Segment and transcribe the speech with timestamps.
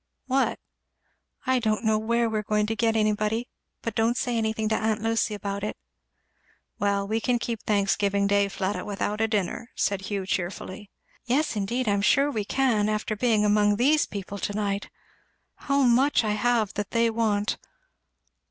[0.25, 0.57] "What?"
[1.45, 3.47] "I don't know where we are going to get anybody!
[3.83, 5.77] But don't say anything to aunt Lucy about it."
[6.79, 10.89] "Well, we can keep Thanksgiving day, Fleda, without a dinner," said Hugh cheerfully.
[11.25, 14.89] "Yes indeed; I am sure I can after being among these people to night.
[15.57, 17.59] How much I have that they want!